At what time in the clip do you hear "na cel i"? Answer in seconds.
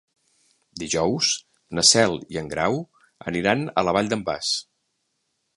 1.79-2.41